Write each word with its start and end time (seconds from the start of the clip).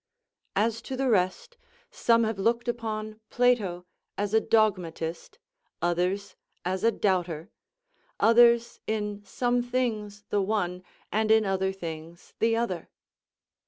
As 0.55 0.81
to 0.89 0.97
the 0.97 1.11
rest, 1.11 1.57
some 1.91 2.23
have 2.23 2.39
looked 2.39 2.67
upon 2.67 3.19
Plato 3.29 3.85
as 4.17 4.33
a 4.33 4.41
dogmatist, 4.41 5.37
others 5.79 6.35
as 6.65 6.83
a 6.83 6.91
doubter, 6.91 7.51
others 8.19 8.79
in 8.87 9.23
some 9.23 9.61
things 9.61 10.23
the 10.29 10.41
one, 10.41 10.81
and 11.11 11.29
in 11.29 11.45
other 11.45 11.71
things 11.71 12.33
the 12.39 12.55
other. 12.55 12.89